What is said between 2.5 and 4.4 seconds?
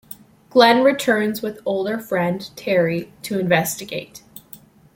Terry to investigate.